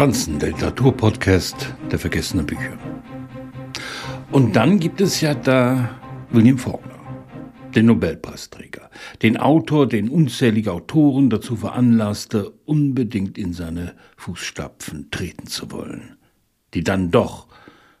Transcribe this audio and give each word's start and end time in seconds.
Franzen, 0.00 0.38
der 0.38 0.48
Literaturpodcast 0.48 1.74
der 1.92 1.98
vergessenen 1.98 2.46
Bücher. 2.46 2.72
Und 4.32 4.56
dann 4.56 4.80
gibt 4.80 5.02
es 5.02 5.20
ja 5.20 5.34
da 5.34 5.90
William 6.30 6.56
Faulkner, 6.56 6.98
den 7.74 7.84
Nobelpreisträger, 7.84 8.88
den 9.20 9.36
Autor, 9.36 9.86
den 9.86 10.08
unzählige 10.08 10.72
Autoren 10.72 11.28
dazu 11.28 11.54
veranlasste, 11.54 12.50
unbedingt 12.64 13.36
in 13.36 13.52
seine 13.52 13.94
Fußstapfen 14.16 15.10
treten 15.10 15.46
zu 15.48 15.70
wollen, 15.70 16.16
die 16.72 16.82
dann 16.82 17.10
doch 17.10 17.48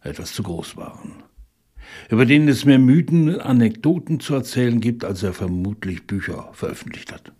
etwas 0.00 0.32
zu 0.34 0.44
groß 0.44 0.76
waren, 0.76 1.24
über 2.10 2.26
den 2.26 2.46
es 2.46 2.64
mehr 2.64 2.78
Mythen 2.78 3.40
Anekdoten 3.40 4.20
zu 4.20 4.34
erzählen 4.34 4.80
gibt, 4.80 5.04
als 5.04 5.24
er 5.24 5.32
vermutlich 5.32 6.06
Bücher 6.06 6.50
veröffentlicht 6.52 7.12
hat. 7.12 7.32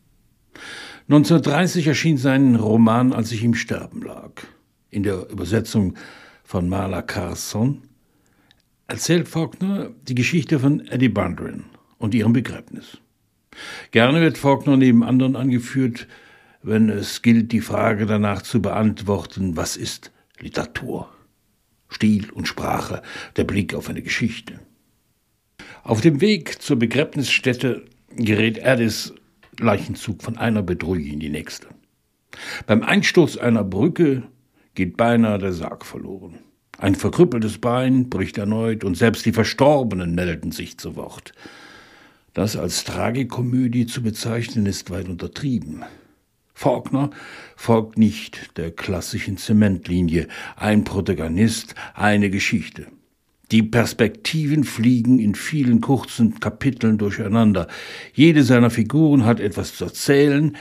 1930 1.09 1.87
erschien 1.87 2.19
sein 2.19 2.55
Roman 2.55 3.15
Als 3.15 3.33
ich 3.33 3.43
im 3.43 3.55
Sterben 3.55 4.03
lag. 4.03 4.43
In 4.91 5.03
der 5.03 5.31
Übersetzung 5.31 5.95
von 6.45 6.69
Marla 6.69 7.01
Carson 7.01 7.81
erzählt 8.89 9.27
Faulkner 9.27 9.91
die 10.03 10.15
Geschichte 10.15 10.61
von 10.61 10.87
Eddie 10.87 11.09
Bundren 11.09 11.65
und 11.97 12.15
ihrem 12.15 12.35
Begräbnis. 12.35 12.99
Gerne 13.91 14.21
wird 14.21 14.37
Faulkner 14.37 14.77
neben 14.77 15.03
anderen 15.03 15.35
angeführt, 15.35 16.07
wenn 16.63 16.91
es 16.91 17.23
gilt, 17.23 17.53
die 17.53 17.63
Frage 17.63 18.05
danach 18.05 18.43
zu 18.43 18.61
beantworten, 18.61 19.57
was 19.57 19.79
ist 19.79 20.13
Literatur? 20.39 21.09
Stil 21.89 22.31
und 22.33 22.49
Sprache, 22.49 23.01
der 23.37 23.45
Blick 23.45 23.73
auf 23.73 23.89
eine 23.89 24.03
Geschichte. 24.03 24.61
Auf 25.85 26.03
dem 26.03 26.21
Weg 26.21 26.61
zur 26.61 26.79
Begräbnisstätte 26.79 27.87
gerät 28.15 28.63
Addis 28.63 29.15
Leichenzug 29.59 30.23
von 30.23 30.37
einer 30.37 30.63
Bedrohung 30.63 31.01
in 31.01 31.21
die 31.21 31.31
nächste. 31.31 31.69
Beim 32.67 32.83
Einsturz 32.83 33.37
einer 33.37 33.65
Brücke 33.65 34.23
geht 34.75 34.97
beinahe 34.97 35.39
der 35.39 35.53
Sarg 35.53 35.85
verloren. 35.85 36.39
Ein 36.79 36.95
verkrüppeltes 36.95 37.59
Bein 37.59 38.09
bricht 38.09 38.39
erneut 38.39 38.85
und 38.85 38.97
selbst 38.97 39.27
die 39.27 39.33
Verstorbenen 39.33 40.15
melden 40.15 40.53
sich 40.53 40.79
zu 40.79 40.95
Wort. 40.95 41.33
Das 42.35 42.57
als 42.57 42.85
Tragikomödie 42.85 43.87
zu 43.87 44.03
bezeichnen 44.03 44.67
ist 44.67 44.91
weit 44.91 45.09
untertrieben. 45.09 45.85
Faulkner 46.55 47.11
folgt 47.57 47.99
nicht 47.99 48.57
der 48.57 48.71
klassischen 48.71 49.39
Zementlinie, 49.39 50.29
ein 50.57 50.85
Protagonist, 50.85 51.75
eine 51.95 52.31
Geschichte. 52.31 52.87
Die 53.51 53.63
Perspektiven 53.63 54.65
fliegen 54.65 55.19
in 55.19 55.35
vielen 55.35 55.81
kurzen 55.81 56.39
Kapiteln 56.39 56.99
durcheinander. 56.99 57.67
Jede 58.13 58.43
seiner 58.43 58.71
Figuren 58.71 59.25
hat 59.25 59.41
etwas 59.41 59.75
zu 59.77 59.85
erzählen, 59.85 60.57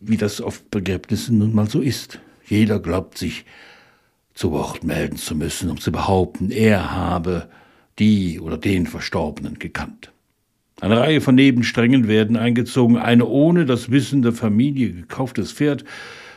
wie 0.00 0.16
das 0.16 0.40
auf 0.40 0.62
Begräbnissen 0.64 1.38
nun 1.38 1.54
mal 1.54 1.68
so 1.68 1.80
ist. 1.80 2.20
Jeder 2.46 2.80
glaubt 2.80 3.18
sich 3.18 3.44
zu 4.34 4.50
Wort 4.50 4.82
melden 4.82 5.16
zu 5.16 5.36
müssen, 5.36 5.70
um 5.70 5.78
zu 5.78 5.92
behaupten, 5.92 6.50
er 6.50 6.92
habe 6.92 7.48
die 7.98 8.40
oder 8.40 8.58
den 8.58 8.86
Verstorbenen 8.86 9.58
gekannt. 9.58 10.10
Eine 10.80 10.98
Reihe 10.98 11.20
von 11.20 11.36
Nebensträngen 11.36 12.08
werden 12.08 12.36
eingezogen. 12.36 12.96
Eine 12.98 13.26
ohne 13.26 13.64
das 13.64 13.90
Wissen 13.90 14.22
der 14.22 14.32
Familie 14.32 14.90
gekauftes 14.92 15.52
Pferd 15.52 15.84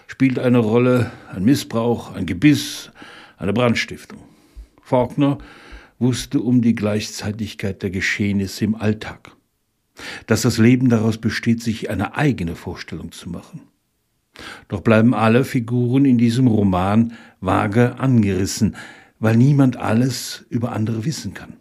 spielt 0.05 0.37
eine 0.37 0.59
Rolle, 0.59 1.11
ein 1.33 1.43
Missbrauch, 1.43 2.13
ein 2.13 2.25
Gebiss, 2.25 2.91
eine 3.37 3.51
Brandstiftung. 3.51 4.26
Faulkner 4.87 5.39
wusste 5.99 6.39
um 6.39 6.61
die 6.61 6.73
Gleichzeitigkeit 6.73 7.83
der 7.83 7.89
Geschehnisse 7.89 8.63
im 8.63 8.73
Alltag, 8.73 9.35
dass 10.27 10.43
das 10.43 10.59
Leben 10.59 10.87
daraus 10.87 11.17
besteht, 11.17 11.61
sich 11.61 11.89
eine 11.89 12.15
eigene 12.15 12.55
Vorstellung 12.55 13.11
zu 13.11 13.29
machen. 13.29 13.63
Doch 14.69 14.79
bleiben 14.79 15.13
alle 15.13 15.43
Figuren 15.43 16.05
in 16.05 16.17
diesem 16.17 16.47
Roman 16.47 17.11
vage 17.41 17.99
angerissen, 17.99 18.77
weil 19.19 19.35
niemand 19.35 19.75
alles 19.75 20.45
über 20.49 20.71
andere 20.71 21.03
wissen 21.03 21.33
kann. 21.33 21.57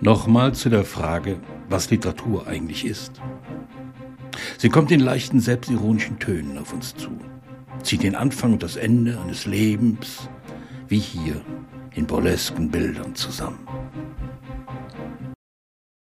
Nochmal 0.00 0.54
zu 0.54 0.68
der 0.68 0.84
Frage, 0.84 1.40
was 1.68 1.90
Literatur 1.90 2.46
eigentlich 2.46 2.84
ist. 2.84 3.20
Sie 4.58 4.68
kommt 4.68 4.92
in 4.92 5.00
leichten 5.00 5.40
selbstironischen 5.40 6.20
Tönen 6.20 6.56
auf 6.56 6.72
uns 6.72 6.94
zu, 6.94 7.10
zieht 7.82 8.04
den 8.04 8.14
Anfang 8.14 8.52
und 8.52 8.62
das 8.62 8.76
Ende 8.76 9.20
eines 9.20 9.44
Lebens, 9.44 10.28
wie 10.86 11.00
hier 11.00 11.44
in 11.94 12.06
burlesken 12.06 12.70
Bildern 12.70 13.14
zusammen. 13.14 13.79